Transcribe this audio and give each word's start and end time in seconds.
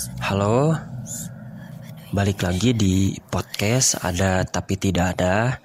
Halo, 0.00 0.72
balik 2.08 2.40
lagi 2.40 2.72
di 2.72 3.20
podcast 3.28 4.00
ada 4.00 4.48
tapi 4.48 4.80
tidak 4.80 5.12
ada. 5.12 5.60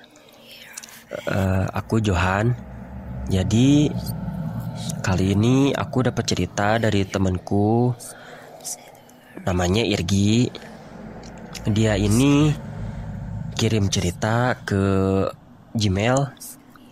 Uh, 1.24 1.64
aku 1.72 2.04
Johan. 2.04 2.52
Jadi 3.32 3.88
kali 5.00 5.40
ini 5.40 5.72
aku 5.72 6.04
dapat 6.04 6.28
cerita 6.28 6.76
dari 6.76 7.08
temanku, 7.08 7.96
namanya 9.48 9.88
Irgi. 9.88 10.52
Dia 11.72 11.96
ini 11.96 12.52
kirim 13.56 13.88
cerita 13.88 14.60
ke 14.68 14.84
Gmail 15.80 16.20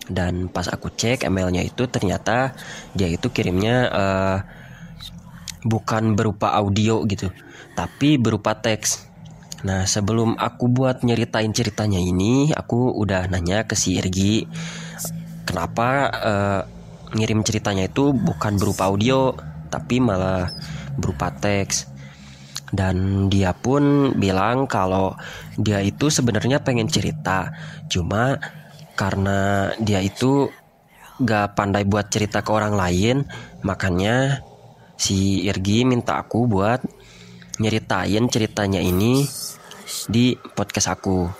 dan 0.08 0.48
pas 0.48 0.64
aku 0.72 0.88
cek 0.88 1.28
emailnya 1.28 1.60
itu 1.60 1.84
ternyata 1.92 2.56
dia 2.96 3.12
itu 3.12 3.28
kirimnya 3.28 3.76
uh, 3.92 4.63
bukan 5.64 6.14
berupa 6.14 6.52
audio 6.54 7.02
gitu, 7.08 7.32
tapi 7.74 8.20
berupa 8.20 8.54
teks. 8.54 9.08
Nah, 9.64 9.88
sebelum 9.88 10.36
aku 10.36 10.68
buat 10.68 11.00
nyeritain 11.00 11.48
ceritanya 11.56 11.96
ini, 11.96 12.52
aku 12.52 12.92
udah 13.00 13.32
nanya 13.32 13.64
ke 13.64 13.72
si 13.72 13.96
Irgi, 13.96 14.44
kenapa 15.48 15.88
uh, 16.12 16.60
ngirim 17.16 17.40
ceritanya 17.40 17.88
itu 17.88 18.12
bukan 18.12 18.60
berupa 18.60 18.92
audio, 18.92 19.32
tapi 19.72 20.04
malah 20.04 20.52
berupa 21.00 21.32
teks. 21.32 21.88
Dan 22.74 23.26
dia 23.32 23.56
pun 23.56 24.12
bilang 24.20 24.68
kalau 24.68 25.16
dia 25.56 25.80
itu 25.80 26.12
sebenarnya 26.12 26.60
pengen 26.60 26.90
cerita, 26.90 27.54
cuma 27.88 28.36
karena 29.00 29.70
dia 29.80 30.02
itu 30.04 30.50
gak 31.22 31.54
pandai 31.54 31.86
buat 31.86 32.10
cerita 32.10 32.42
ke 32.42 32.50
orang 32.50 32.74
lain, 32.74 33.16
makanya 33.62 34.42
si 34.98 35.44
Irgi 35.44 35.86
minta 35.86 36.18
aku 36.18 36.46
buat 36.46 36.82
nyeritain 37.58 38.24
ceritanya 38.26 38.82
ini 38.82 39.22
di 40.10 40.34
podcast 40.34 40.90
aku. 40.90 41.30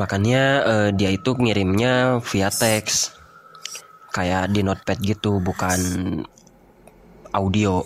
Makanya 0.00 0.42
uh, 0.64 0.88
dia 0.90 1.10
itu 1.12 1.34
ngirimnya 1.34 2.22
via 2.24 2.50
teks. 2.50 3.14
Kayak 4.14 4.54
di 4.54 4.62
notepad 4.62 4.98
gitu, 5.02 5.42
bukan 5.42 5.78
audio. 7.34 7.82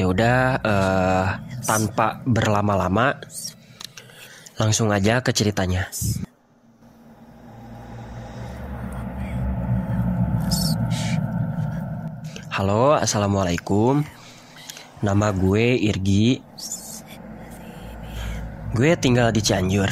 Ya 0.00 0.08
udah 0.08 0.36
uh, 0.62 1.26
tanpa 1.68 2.24
berlama-lama 2.24 3.18
langsung 4.56 4.88
aja 4.88 5.20
ke 5.20 5.30
ceritanya. 5.36 5.86
Halo, 12.58 12.90
assalamualaikum. 12.98 14.02
Nama 15.06 15.30
gue 15.30 15.78
Irgi. 15.78 16.42
Gue 18.74 18.98
tinggal 18.98 19.30
di 19.30 19.38
Cianjur, 19.38 19.86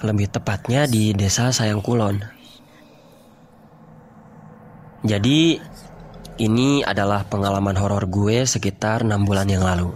lebih 0.00 0.32
tepatnya 0.32 0.88
di 0.88 1.12
Desa 1.12 1.52
Sayangkulon. 1.52 2.16
Jadi, 5.04 5.60
ini 6.40 6.80
adalah 6.80 7.28
pengalaman 7.28 7.76
horor 7.76 8.08
gue 8.08 8.48
sekitar 8.48 9.04
6 9.04 9.28
bulan 9.28 9.44
yang 9.44 9.68
lalu. 9.68 9.92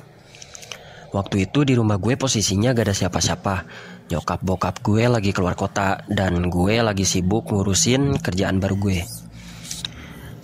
Waktu 1.17 1.49
itu 1.49 1.65
di 1.65 1.73
rumah 1.73 1.97
gue 1.97 2.21
posisinya 2.21 2.77
gak 2.77 2.93
ada 2.93 2.97
siapa-siapa. 3.09 3.65
Nyokap 4.13 4.45
bokap 4.45 4.85
gue 4.85 5.09
lagi 5.09 5.33
keluar 5.33 5.57
kota 5.57 6.05
dan 6.13 6.53
gue 6.53 6.77
lagi 6.77 7.09
sibuk 7.09 7.49
ngurusin 7.49 8.21
kerjaan 8.21 8.61
baru 8.61 8.77
gue. 8.77 9.01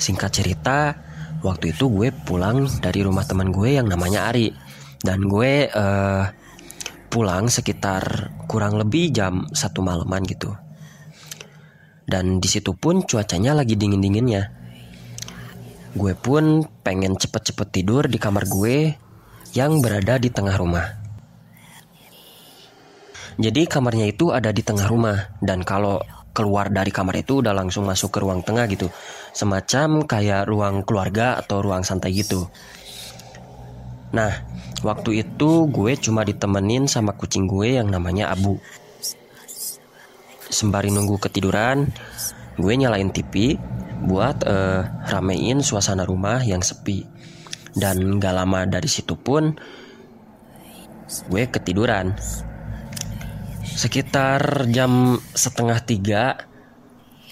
Singkat 0.01 0.33
cerita, 0.33 1.05
waktu 1.45 1.77
itu 1.77 1.91
gue 1.91 2.09
pulang 2.25 2.67
dari 2.81 3.01
rumah 3.03 3.25
teman 3.27 3.51
gue 3.55 3.79
yang 3.79 3.87
namanya 3.91 4.31
Ari. 4.31 4.51
Dan 4.99 5.31
gue 5.31 5.71
uh, 5.71 6.25
pulang 7.07 7.47
sekitar 7.47 8.35
kurang 8.51 8.77
lebih 8.77 9.15
jam 9.15 9.47
satu 9.55 9.81
malaman 9.83 10.27
gitu. 10.27 10.51
Dan 12.09 12.41
di 12.43 12.49
situ 12.51 12.75
pun 12.75 13.05
cuacanya 13.05 13.55
lagi 13.55 13.77
dingin 13.79 14.01
dinginnya 14.01 14.59
gue 15.99 16.15
pun 16.15 16.63
pengen 16.87 17.17
cepet-cepet 17.19 17.69
tidur 17.75 18.05
di 18.07 18.23
kamar 18.23 18.47
gue 18.47 18.95
yang 19.57 19.83
berada 19.83 20.21
di 20.21 20.31
tengah 20.31 20.55
rumah. 20.55 20.87
Jadi 23.39 23.71
kamarnya 23.71 24.11
itu 24.11 24.35
ada 24.35 24.55
di 24.55 24.63
tengah 24.63 24.87
rumah. 24.91 25.39
Dan 25.43 25.67
kalau 25.67 26.03
keluar 26.39 26.71
dari 26.71 26.95
kamar 26.95 27.19
itu 27.19 27.43
udah 27.43 27.51
langsung 27.51 27.83
masuk 27.83 28.15
ke 28.15 28.19
ruang 28.23 28.47
tengah 28.47 28.71
gitu. 28.71 28.87
Semacam 29.35 30.07
kayak 30.07 30.47
ruang 30.47 30.87
keluarga 30.87 31.35
atau 31.35 31.59
ruang 31.59 31.83
santai 31.83 32.15
gitu. 32.15 32.47
Nah 34.15 34.47
waktu 34.87 35.27
itu 35.27 35.67
gue 35.67 35.99
cuma 35.99 36.23
ditemenin 36.23 36.87
sama 36.87 37.19
kucing 37.19 37.51
gue 37.51 37.83
yang 37.83 37.91
namanya 37.91 38.31
Abu. 38.31 38.63
Sembari 40.47 40.95
nunggu 40.95 41.19
ketiduran 41.19 41.91
gue 42.55 42.73
nyalain 42.79 43.11
TV 43.11 43.59
buat 44.07 44.47
uh, 44.47 45.11
ramein 45.11 45.59
suasana 45.59 46.07
rumah 46.07 46.39
yang 46.47 46.63
sepi. 46.63 47.03
Dan 47.75 48.23
gak 48.23 48.35
lama 48.35 48.67
dari 48.67 48.87
situ 48.87 49.19
pun 49.19 49.59
gue 51.09 51.43
ketiduran 51.51 52.15
Sekitar 53.79 54.67
jam 54.75 55.23
setengah 55.39 55.79
tiga 55.87 56.51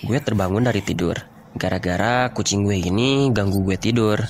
Gue 0.07 0.23
terbangun 0.23 0.63
dari 0.63 0.79
tidur. 0.79 1.19
Gara-gara 1.59 2.31
kucing 2.31 2.63
gue 2.63 2.79
ini 2.79 3.35
ganggu 3.35 3.67
gue 3.67 3.75
tidur. 3.75 4.23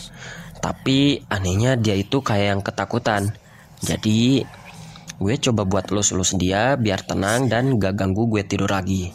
Tapi 0.65 1.21
anehnya 1.29 1.77
dia 1.77 1.93
itu 1.93 2.25
kayak 2.25 2.47
yang 2.57 2.63
ketakutan. 2.65 3.37
Jadi 3.85 4.41
gue 5.21 5.35
coba 5.45 5.69
buat 5.69 5.93
lus-lus 5.93 6.33
dia 6.41 6.81
biar 6.81 7.05
tenang 7.05 7.53
dan 7.53 7.77
gak 7.77 8.01
ganggu 8.01 8.25
gue 8.33 8.49
tidur 8.49 8.73
lagi. 8.73 9.13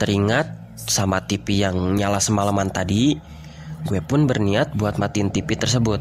Teringat 0.00 0.48
sama 0.88 1.20
TV 1.28 1.68
yang 1.68 2.00
nyala 2.00 2.16
semalaman 2.16 2.72
tadi 2.72 3.16
Gue 3.84 4.00
pun 4.00 4.24
berniat 4.24 4.72
buat 4.72 4.96
matiin 4.96 5.28
TV 5.28 5.52
tersebut. 5.52 6.00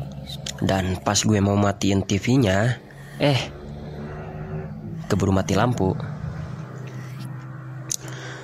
Dan 0.64 0.96
pas 1.04 1.20
gue 1.20 1.44
mau 1.44 1.60
matiin 1.60 2.08
TV-nya 2.08 2.80
Eh 3.20 3.55
keburu 5.08 5.34
mati 5.34 5.54
lampu. 5.58 5.94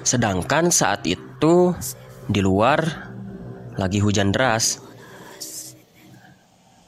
Sedangkan 0.01 0.73
saat 0.73 1.05
itu 1.05 1.77
di 2.25 2.41
luar 2.41 3.11
lagi 3.77 4.01
hujan 4.01 4.33
deras. 4.33 4.81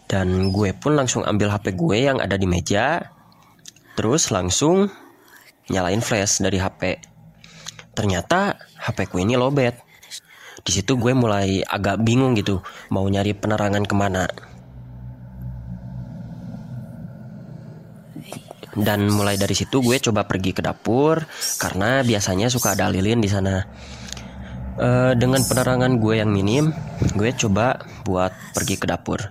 Dan 0.09 0.53
gue 0.53 0.77
pun 0.77 0.93
langsung 0.93 1.25
ambil 1.25 1.49
HP 1.49 1.73
gue 1.73 1.97
yang 2.05 2.21
ada 2.21 2.37
di 2.37 2.45
meja, 2.45 3.01
terus 3.97 4.29
langsung 4.29 4.93
nyalain 5.73 6.05
flash 6.05 6.37
dari 6.37 6.61
HP. 6.61 7.01
Ternyata 7.97 8.57
HP 8.77 9.09
ku 9.09 9.17
ini 9.17 9.33
lobet. 9.33 9.73
Di 10.61 10.69
situ 10.69 11.01
gue 11.01 11.17
mulai 11.17 11.65
agak 11.65 12.05
bingung 12.05 12.37
gitu, 12.37 12.61
mau 12.93 13.03
nyari 13.09 13.33
penerangan 13.33 13.83
ke 13.83 13.95
mana. 13.97 14.29
Dan 18.73 19.05
mulai 19.05 19.37
dari 19.37 19.53
situ 19.53 19.85
gue 19.85 20.01
coba 20.01 20.25
pergi 20.25 20.49
ke 20.53 20.61
dapur 20.65 21.21
karena 21.61 22.01
biasanya 22.01 22.49
suka 22.49 22.73
ada 22.73 22.89
lilin 22.89 23.21
di 23.21 23.29
sana. 23.29 23.61
E, 24.73 25.13
dengan 25.13 25.45
penerangan 25.45 26.01
gue 26.01 26.17
yang 26.17 26.33
minim, 26.33 26.73
gue 27.13 27.29
coba 27.37 27.77
buat 28.01 28.33
pergi 28.57 28.75
ke 28.81 28.89
dapur. 28.89 29.21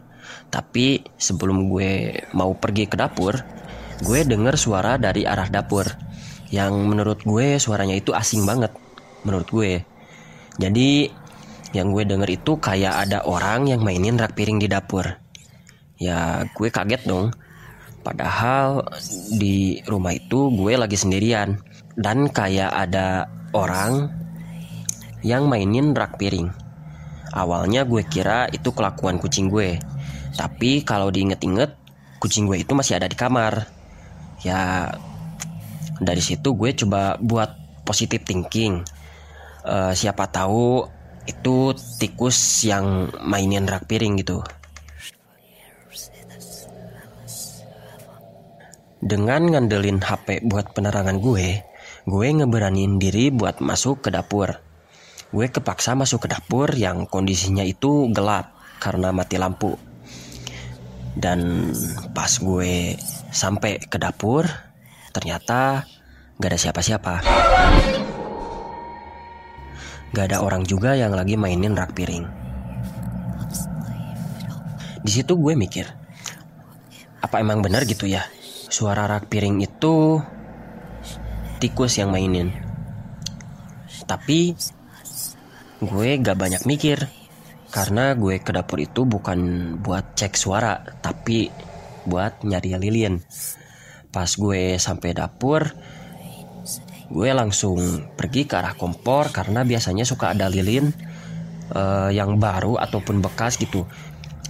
Tapi 0.52 1.02
sebelum 1.18 1.66
gue 1.66 2.22
mau 2.38 2.54
pergi 2.54 2.86
ke 2.86 2.94
dapur, 2.94 3.34
gue 4.04 4.20
denger 4.22 4.54
suara 4.54 4.94
dari 5.00 5.26
arah 5.26 5.50
dapur 5.50 5.90
yang 6.54 6.76
menurut 6.86 7.24
gue 7.24 7.56
suaranya 7.58 7.96
itu 7.98 8.14
asing 8.14 8.46
banget 8.46 8.70
menurut 9.26 9.48
gue. 9.50 9.82
Jadi 10.60 11.08
yang 11.72 11.90
gue 11.90 12.04
denger 12.04 12.28
itu 12.28 12.60
kayak 12.60 13.08
ada 13.08 13.24
orang 13.24 13.66
yang 13.66 13.80
mainin 13.80 14.20
rak 14.20 14.36
piring 14.36 14.60
di 14.62 14.68
dapur. 14.70 15.18
Ya 15.98 16.46
gue 16.54 16.68
kaget 16.70 17.08
dong 17.08 17.34
Padahal 18.02 18.82
di 19.30 19.78
rumah 19.86 20.10
itu 20.10 20.50
gue 20.50 20.74
lagi 20.74 20.98
sendirian 20.98 21.58
dan 21.94 22.26
kayak 22.26 22.70
ada 22.74 23.30
orang 23.54 24.10
yang 25.22 25.46
mainin 25.46 25.94
rak 25.94 26.18
piring. 26.18 26.50
Awalnya 27.32 27.86
gue 27.86 28.02
kira 28.04 28.50
itu 28.50 28.74
kelakuan 28.74 29.22
kucing 29.22 29.48
gue. 29.48 29.78
Tapi 30.34 30.82
kalau 30.82 31.08
diinget-inget, 31.14 31.78
kucing 32.18 32.50
gue 32.50 32.60
itu 32.60 32.74
masih 32.74 32.98
ada 32.98 33.06
di 33.06 33.14
kamar. 33.14 33.70
Ya 34.42 34.92
dari 36.02 36.20
situ 36.20 36.58
gue 36.58 36.74
coba 36.74 37.16
buat 37.22 37.54
positive 37.86 38.26
thinking. 38.26 38.82
Uh, 39.62 39.94
siapa 39.94 40.26
tahu 40.26 40.90
itu 41.30 41.70
tikus 42.02 42.66
yang 42.66 43.14
mainin 43.22 43.64
rak 43.70 43.86
piring 43.86 44.18
gitu. 44.18 44.42
Dengan 49.02 49.50
ngandelin 49.50 49.98
HP 49.98 50.46
buat 50.46 50.78
penerangan 50.78 51.18
gue, 51.18 51.58
gue 52.06 52.26
ngeberanin 52.38 53.02
diri 53.02 53.34
buat 53.34 53.58
masuk 53.58 54.06
ke 54.06 54.14
dapur. 54.14 54.62
Gue 55.34 55.50
kepaksa 55.50 55.98
masuk 55.98 56.22
ke 56.22 56.28
dapur 56.30 56.70
yang 56.70 57.10
kondisinya 57.10 57.66
itu 57.66 58.06
gelap 58.14 58.54
karena 58.78 59.10
mati 59.10 59.42
lampu. 59.42 59.74
Dan 61.18 61.74
pas 62.14 62.30
gue 62.30 62.94
sampai 63.34 63.82
ke 63.82 63.98
dapur, 63.98 64.46
ternyata 65.10 65.82
gak 66.38 66.50
ada 66.54 66.58
siapa-siapa. 66.62 67.14
Gak 70.14 70.30
ada 70.30 70.46
orang 70.46 70.62
juga 70.62 70.94
yang 70.94 71.10
lagi 71.10 71.34
mainin 71.34 71.74
rak 71.74 71.90
piring. 71.98 72.22
Di 75.02 75.10
situ 75.10 75.34
gue 75.34 75.58
mikir, 75.58 75.90
apa 77.18 77.42
emang 77.42 77.66
benar 77.66 77.82
gitu 77.82 78.06
ya? 78.06 78.22
Suara 78.72 79.04
rak 79.04 79.28
piring 79.28 79.60
itu 79.60 80.16
tikus 81.60 82.00
yang 82.00 82.08
mainin. 82.08 82.48
Tapi 84.08 84.56
gue 85.84 86.08
gak 86.16 86.40
banyak 86.40 86.64
mikir 86.64 87.04
karena 87.68 88.16
gue 88.16 88.40
ke 88.40 88.48
dapur 88.48 88.80
itu 88.80 89.04
bukan 89.04 89.76
buat 89.76 90.16
cek 90.16 90.40
suara, 90.40 90.80
tapi 91.04 91.52
buat 92.08 92.40
nyari 92.48 92.80
lilin. 92.80 93.20
Pas 94.08 94.32
gue 94.32 94.80
sampai 94.80 95.20
dapur, 95.20 95.68
gue 97.12 97.28
langsung 97.28 97.76
pergi 98.16 98.48
ke 98.48 98.56
arah 98.56 98.72
kompor 98.72 99.36
karena 99.36 99.68
biasanya 99.68 100.08
suka 100.08 100.32
ada 100.32 100.48
lilin 100.48 100.88
uh, 101.76 102.08
yang 102.08 102.40
baru 102.40 102.80
ataupun 102.80 103.20
bekas 103.20 103.60
gitu 103.60 103.84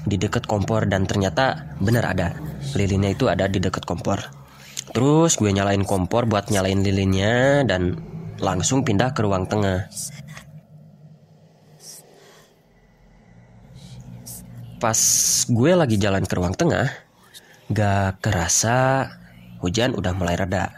di 0.06 0.18
dekat 0.18 0.50
kompor 0.50 0.86
dan 0.90 1.06
ternyata 1.06 1.74
benar 1.78 2.10
ada 2.10 2.34
lilinnya 2.74 3.14
itu 3.14 3.30
ada 3.30 3.46
di 3.46 3.62
dekat 3.62 3.86
kompor. 3.86 4.22
Terus 4.92 5.38
gue 5.38 5.48
nyalain 5.48 5.86
kompor 5.86 6.26
buat 6.26 6.50
nyalain 6.50 6.82
lilinnya 6.82 7.64
dan 7.64 7.96
langsung 8.42 8.82
pindah 8.82 9.14
ke 9.14 9.22
ruang 9.22 9.46
tengah. 9.46 9.86
Pas 14.82 15.00
gue 15.46 15.72
lagi 15.78 15.94
jalan 15.94 16.26
ke 16.26 16.34
ruang 16.34 16.58
tengah, 16.58 16.90
gak 17.70 18.18
kerasa 18.18 19.06
hujan 19.62 19.94
udah 19.94 20.10
mulai 20.10 20.34
reda. 20.34 20.74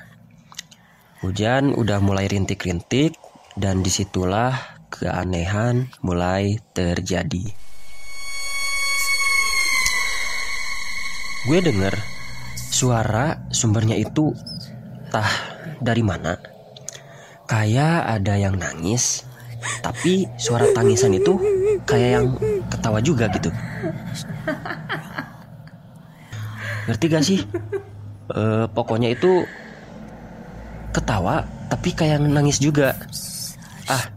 Hujan 1.24 1.72
udah 1.72 2.04
mulai 2.04 2.28
rintik-rintik 2.28 3.16
dan 3.56 3.80
di 3.80 3.88
situlah 3.88 4.52
keanehan 4.92 5.88
mulai 6.04 6.60
terjadi. 6.76 7.63
Gue 11.44 11.60
denger 11.60 11.92
suara 12.72 13.36
sumbernya 13.52 14.00
itu 14.00 14.32
tah 15.12 15.28
dari 15.76 16.00
mana? 16.00 16.40
Kayak 17.44 18.16
ada 18.16 18.40
yang 18.40 18.56
nangis, 18.56 19.28
tapi 19.84 20.24
suara 20.40 20.64
tangisan 20.72 21.12
itu 21.12 21.36
kayak 21.84 22.10
yang 22.16 22.26
ketawa 22.72 23.04
juga 23.04 23.28
gitu. 23.28 23.52
Ngerti 26.88 27.04
gak 27.12 27.24
sih? 27.28 27.40
E, 28.32 28.64
pokoknya 28.72 29.12
itu 29.12 29.44
ketawa 30.96 31.44
tapi 31.68 31.92
kayak 31.92 32.24
nangis 32.24 32.56
juga. 32.56 32.96
Ah, 33.84 34.08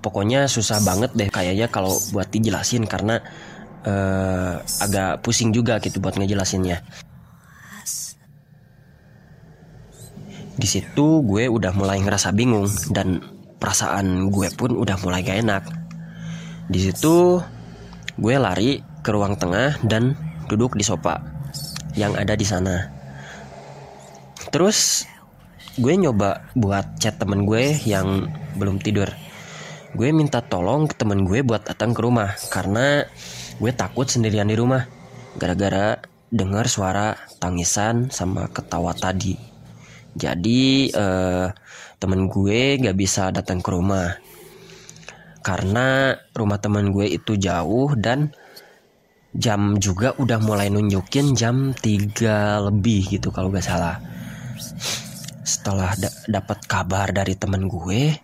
pokoknya 0.00 0.48
susah 0.48 0.80
banget 0.80 1.12
deh 1.12 1.28
kayaknya 1.28 1.68
kalau 1.68 1.92
buat 2.16 2.32
dijelasin 2.32 2.88
karena 2.88 3.20
e, 3.82 3.94
agak 4.82 5.22
pusing 5.22 5.50
juga 5.50 5.78
gitu 5.78 5.98
buat 5.98 6.16
ngejelasinnya. 6.16 6.82
Di 10.52 10.68
situ 10.68 11.24
gue 11.26 11.50
udah 11.50 11.72
mulai 11.74 11.98
ngerasa 11.98 12.30
bingung 12.30 12.70
dan 12.94 13.18
perasaan 13.58 14.30
gue 14.30 14.50
pun 14.54 14.74
udah 14.78 14.96
mulai 15.02 15.22
gak 15.22 15.38
enak. 15.42 15.64
Di 16.70 16.78
situ 16.78 17.42
gue 18.18 18.34
lari 18.36 18.82
ke 19.02 19.10
ruang 19.10 19.34
tengah 19.34 19.80
dan 19.82 20.14
duduk 20.46 20.78
di 20.78 20.84
sofa 20.84 21.18
yang 21.98 22.14
ada 22.14 22.36
di 22.36 22.46
sana. 22.46 22.90
Terus 24.52 25.08
gue 25.80 25.94
nyoba 25.96 26.44
buat 26.52 27.00
chat 27.00 27.16
temen 27.16 27.48
gue 27.48 27.72
yang 27.88 28.28
belum 28.60 28.76
tidur. 28.84 29.08
Gue 29.92 30.08
minta 30.08 30.40
tolong 30.40 30.88
ke 30.88 30.96
temen 30.96 31.20
gue 31.28 31.44
buat 31.44 31.68
datang 31.68 31.92
ke 31.92 32.00
rumah 32.00 32.32
karena 32.48 33.04
gue 33.60 33.72
takut 33.76 34.08
sendirian 34.08 34.48
di 34.48 34.56
rumah. 34.56 34.88
Gara-gara 35.36 36.00
dengar 36.32 36.64
suara 36.64 37.12
tangisan 37.36 38.08
sama 38.08 38.48
ketawa 38.48 38.96
tadi. 38.96 39.36
Jadi 40.16 40.88
eh, 40.88 41.46
temen 42.00 42.24
gue 42.24 42.80
gak 42.80 42.96
bisa 42.96 43.28
datang 43.36 43.60
ke 43.60 43.68
rumah. 43.68 44.16
Karena 45.44 46.16
rumah 46.32 46.56
temen 46.56 46.88
gue 46.88 47.12
itu 47.12 47.36
jauh 47.36 47.92
dan 47.92 48.32
jam 49.36 49.76
juga 49.76 50.16
udah 50.16 50.40
mulai 50.40 50.72
nunjukin 50.72 51.36
jam 51.36 51.76
3 51.76 52.64
lebih 52.72 53.20
gitu 53.20 53.28
kalau 53.28 53.52
gak 53.52 53.68
salah. 53.68 54.00
Setelah 55.44 55.92
da 56.00 56.08
dapat 56.32 56.64
kabar 56.64 57.12
dari 57.12 57.36
temen 57.36 57.68
gue 57.68 58.16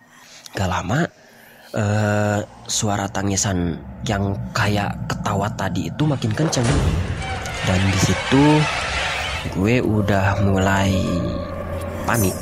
gak 0.56 0.70
lama 0.72 1.27
uh, 1.74 2.40
suara 2.68 3.08
tangisan 3.08 3.80
yang 4.06 4.36
kayak 4.54 4.94
ketawa 5.10 5.50
tadi 5.58 5.90
itu 5.90 6.02
makin 6.06 6.32
kenceng 6.32 6.68
dan 7.66 7.80
di 7.90 8.00
situ 8.00 8.44
gue 9.58 9.82
udah 9.82 10.40
mulai 10.44 10.92
panik 12.06 12.36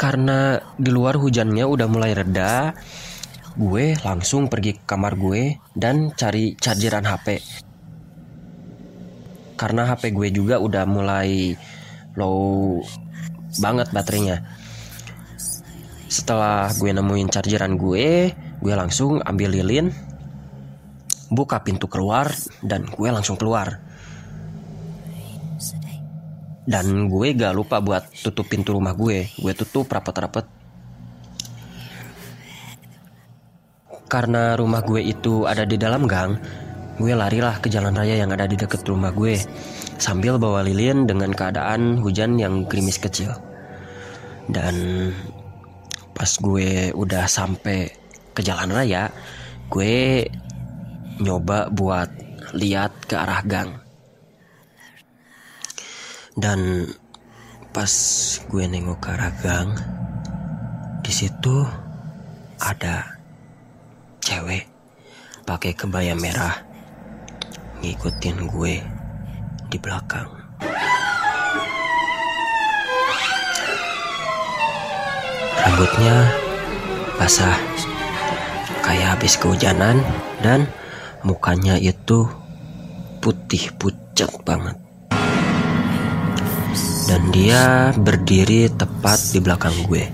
karena 0.00 0.56
di 0.80 0.88
luar 0.88 1.20
hujannya 1.20 1.60
udah 1.60 1.84
mulai 1.84 2.16
reda, 2.16 2.72
gue 3.52 4.00
langsung 4.00 4.48
pergi 4.48 4.80
ke 4.80 4.88
kamar 4.88 5.20
gue 5.20 5.60
dan 5.76 6.16
cari 6.16 6.56
chargeran 6.56 7.04
HP. 7.04 7.36
Karena 9.60 9.92
HP 9.92 10.16
gue 10.16 10.32
juga 10.32 10.56
udah 10.56 10.88
mulai 10.88 11.52
low 12.14 12.80
banget 13.58 13.90
baterainya. 13.90 14.42
Setelah 16.10 16.70
gue 16.74 16.90
nemuin 16.90 17.30
chargeran 17.30 17.78
gue, 17.78 18.34
gue 18.34 18.74
langsung 18.74 19.22
ambil 19.22 19.54
lilin, 19.54 19.94
buka 21.30 21.62
pintu 21.62 21.86
keluar, 21.86 22.30
dan 22.66 22.86
gue 22.86 23.08
langsung 23.10 23.38
keluar. 23.38 23.78
Dan 26.66 27.10
gue 27.10 27.34
gak 27.34 27.54
lupa 27.54 27.82
buat 27.82 28.10
tutup 28.10 28.46
pintu 28.46 28.74
rumah 28.74 28.94
gue. 28.94 29.30
Gue 29.38 29.52
tutup 29.54 29.90
rapat-rapat 29.90 30.60
karena 34.10 34.58
rumah 34.58 34.82
gue 34.82 35.06
itu 35.06 35.46
ada 35.46 35.62
di 35.62 35.78
dalam 35.78 36.02
gang 36.10 36.34
gue 37.00 37.16
larilah 37.16 37.56
ke 37.64 37.72
jalan 37.72 37.96
raya 37.96 38.20
yang 38.20 38.28
ada 38.28 38.44
di 38.44 38.60
dekat 38.60 38.84
rumah 38.84 39.08
gue 39.08 39.40
sambil 39.96 40.36
bawa 40.36 40.60
lilin 40.60 41.08
dengan 41.08 41.32
keadaan 41.32 41.96
hujan 42.04 42.36
yang 42.36 42.68
gerimis 42.68 43.00
kecil. 43.00 43.32
Dan 44.52 45.08
pas 46.12 46.28
gue 46.28 46.92
udah 46.92 47.24
sampai 47.24 47.88
ke 48.36 48.44
jalan 48.44 48.68
raya 48.68 49.08
gue 49.72 50.28
nyoba 51.24 51.72
buat 51.72 52.12
lihat 52.52 52.92
ke 53.08 53.16
arah 53.16 53.40
gang. 53.48 53.80
Dan 56.36 56.84
pas 57.72 57.92
gue 58.44 58.64
nengok 58.68 59.00
ke 59.00 59.08
arah 59.08 59.32
gang, 59.40 59.68
di 61.00 61.12
situ 61.16 61.64
ada 62.60 63.16
cewek 64.20 64.68
pakai 65.48 65.72
kebaya 65.72 66.12
merah 66.12 66.69
ngikutin 67.80 68.36
gue 68.44 68.74
di 69.72 69.78
belakang. 69.80 70.28
Rambutnya 75.60 76.16
basah 77.16 77.56
kayak 78.84 79.16
habis 79.16 79.40
kehujanan 79.40 80.00
dan 80.44 80.68
mukanya 81.24 81.76
itu 81.80 82.28
putih 83.20 83.72
pucat 83.76 84.32
banget 84.44 84.76
dan 87.10 87.26
dia 87.34 87.90
berdiri 87.98 88.70
tepat 88.70 89.18
di 89.34 89.42
belakang 89.42 89.74
gue. 89.90 90.06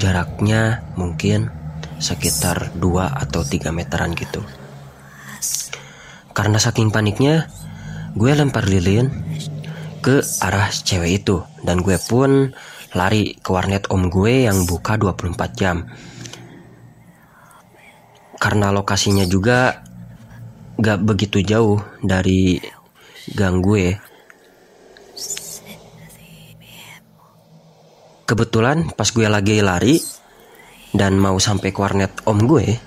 Jaraknya 0.00 0.80
mungkin 0.96 1.52
sekitar 2.00 2.72
2 2.80 3.04
atau 3.04 3.44
3 3.44 3.68
meteran 3.68 4.16
gitu. 4.16 4.40
Karena 6.32 6.56
saking 6.56 6.88
paniknya, 6.88 7.48
gue 8.16 8.32
lempar 8.32 8.64
lilin 8.64 9.12
ke 10.00 10.24
arah 10.40 10.72
cewek 10.72 11.24
itu. 11.24 11.44
Dan 11.60 11.84
gue 11.84 12.00
pun 12.00 12.52
lari 12.96 13.36
ke 13.36 13.52
warnet 13.52 13.88
om 13.92 14.08
gue 14.08 14.48
yang 14.48 14.64
buka 14.64 14.96
24 14.96 15.60
jam. 15.60 15.84
Karena 18.40 18.72
lokasinya 18.72 19.28
juga 19.28 19.84
gak 20.80 21.00
begitu 21.04 21.44
jauh 21.44 21.78
dari 22.00 22.58
gang 23.36 23.60
gue. 23.60 23.96
Kebetulan 28.26 28.88
pas 28.96 29.08
gue 29.12 29.28
lagi 29.28 29.60
lari, 29.60 30.00
dan 30.96 31.20
mau 31.20 31.36
sampai 31.36 31.68
ke 31.72 31.78
warnet 31.80 32.12
om 32.24 32.40
gue, 32.48 32.80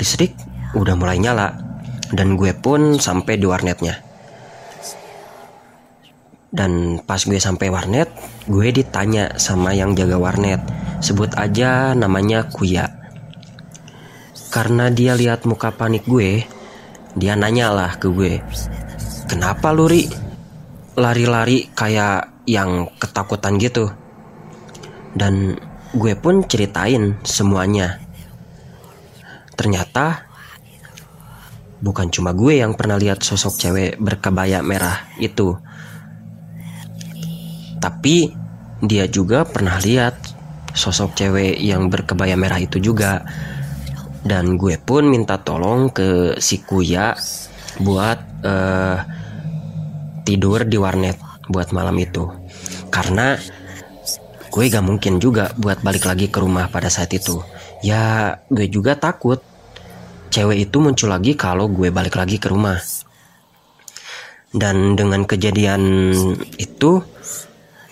listrik 0.00 0.32
udah 0.72 0.96
mulai 0.96 1.20
nyala 1.20 1.71
dan 2.12 2.36
gue 2.36 2.52
pun 2.52 3.00
sampai 3.00 3.40
di 3.40 3.48
warnetnya. 3.48 3.98
Dan 6.52 7.00
pas 7.00 7.16
gue 7.24 7.40
sampai 7.40 7.72
warnet, 7.72 8.12
gue 8.44 8.68
ditanya 8.68 9.40
sama 9.40 9.72
yang 9.72 9.96
jaga 9.96 10.20
warnet, 10.20 10.60
sebut 11.00 11.32
aja 11.40 11.96
namanya 11.96 12.44
Kuya. 12.52 12.92
Karena 14.52 14.92
dia 14.92 15.16
lihat 15.16 15.48
muka 15.48 15.72
panik 15.72 16.04
gue, 16.04 16.44
dia 17.16 17.40
nanya 17.40 17.72
lah 17.72 17.96
ke 17.96 18.12
gue, 18.12 18.44
kenapa 19.32 19.72
luri 19.72 20.12
lari-lari 20.92 21.72
kayak 21.72 22.44
yang 22.44 22.92
ketakutan 23.00 23.56
gitu? 23.56 23.88
Dan 25.16 25.56
gue 25.96 26.12
pun 26.20 26.44
ceritain 26.44 27.16
semuanya. 27.24 27.96
Ternyata 29.56 30.31
bukan 31.82 32.08
cuma 32.14 32.30
gue 32.30 32.62
yang 32.62 32.78
pernah 32.78 32.94
lihat 32.94 33.26
sosok 33.26 33.58
cewek 33.58 33.90
berkebaya 33.98 34.62
merah 34.62 35.10
itu. 35.18 35.58
Tapi 37.82 38.30
dia 38.78 39.10
juga 39.10 39.42
pernah 39.42 39.82
lihat 39.82 40.14
sosok 40.70 41.18
cewek 41.18 41.58
yang 41.58 41.90
berkebaya 41.90 42.38
merah 42.38 42.62
itu 42.62 42.78
juga. 42.78 43.26
Dan 44.22 44.54
gue 44.54 44.78
pun 44.78 45.10
minta 45.10 45.42
tolong 45.42 45.90
ke 45.90 46.38
si 46.38 46.62
Kuya 46.62 47.18
buat 47.82 48.18
uh, 48.46 48.98
tidur 50.22 50.62
di 50.62 50.78
warnet 50.78 51.18
buat 51.50 51.74
malam 51.74 51.98
itu. 51.98 52.30
Karena 52.94 53.34
gue 54.52 54.64
gak 54.70 54.86
mungkin 54.86 55.18
juga 55.18 55.50
buat 55.58 55.82
balik 55.82 56.06
lagi 56.06 56.30
ke 56.30 56.38
rumah 56.38 56.70
pada 56.70 56.86
saat 56.86 57.10
itu. 57.10 57.42
Ya 57.82 58.38
gue 58.46 58.70
juga 58.70 58.94
takut 58.94 59.42
cewek 60.32 60.66
itu 60.66 60.80
muncul 60.80 61.12
lagi 61.12 61.36
kalau 61.36 61.68
gue 61.68 61.92
balik 61.92 62.16
lagi 62.16 62.40
ke 62.40 62.48
rumah. 62.48 62.80
Dan 64.52 64.96
dengan 64.96 65.28
kejadian 65.28 66.12
itu 66.56 67.04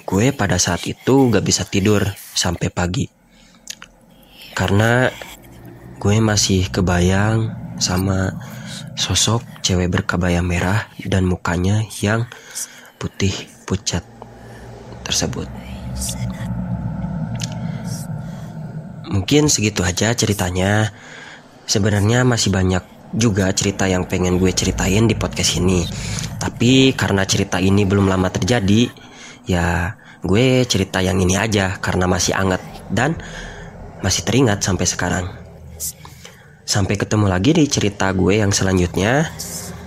gue 0.09 0.27
pada 0.33 0.57
saat 0.57 0.89
itu 0.89 1.29
gak 1.29 1.45
bisa 1.45 1.63
tidur 1.69 2.03
sampai 2.35 2.69
pagi 2.73 3.21
karena 4.61 5.09
gue 5.97 6.17
masih 6.21 6.69
kebayang 6.69 7.57
sama 7.81 8.37
sosok 8.93 9.41
cewek 9.65 9.89
berkebaya 9.89 10.45
merah 10.45 10.85
dan 11.01 11.25
mukanya 11.25 11.81
yang 12.05 12.29
putih 13.01 13.33
pucat 13.65 14.05
tersebut. 15.01 15.49
Mungkin 19.09 19.49
segitu 19.49 19.81
aja 19.81 20.13
ceritanya. 20.13 20.93
Sebenarnya 21.71 22.27
masih 22.27 22.51
banyak 22.51 22.83
juga 23.15 23.47
cerita 23.55 23.87
yang 23.87 24.11
pengen 24.11 24.43
gue 24.43 24.51
ceritain 24.51 25.07
di 25.07 25.15
podcast 25.15 25.63
ini. 25.63 25.87
Tapi 26.43 26.91
karena 26.99 27.23
cerita 27.23 27.63
ini 27.63 27.87
belum 27.87 28.11
lama 28.11 28.27
terjadi, 28.27 28.91
ya 29.47 29.95
gue 30.19 30.67
cerita 30.67 30.99
yang 30.99 31.23
ini 31.23 31.39
aja 31.39 31.79
karena 31.79 32.11
masih 32.11 32.35
anget 32.35 32.59
dan 32.91 33.15
masih 34.03 34.27
teringat 34.27 34.67
sampai 34.67 34.83
sekarang. 34.83 35.27
Sampai 36.67 36.99
ketemu 36.99 37.31
lagi 37.31 37.55
di 37.55 37.63
cerita 37.71 38.11
gue 38.19 38.43
yang 38.43 38.51
selanjutnya. 38.51 39.31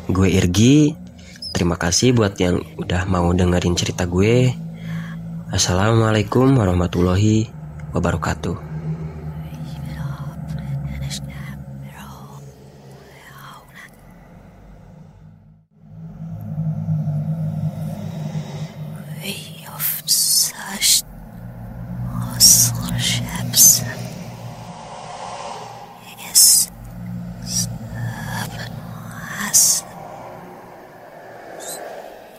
Gue 0.07 0.31
Irgi. 0.31 0.95
Terima 1.51 1.75
kasih 1.75 2.15
buat 2.15 2.39
yang 2.39 2.63
udah 2.79 3.03
mau 3.11 3.27
dengerin 3.35 3.75
cerita 3.75 4.07
gue. 4.07 4.55
Assalamualaikum 5.51 6.47
warahmatullahi 6.55 7.51
wabarakatuh. 7.91 8.72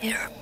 Here. 0.04 0.33